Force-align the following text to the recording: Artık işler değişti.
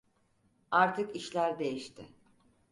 Artık 0.71 1.15
işler 1.15 1.59
değişti. 1.59 2.05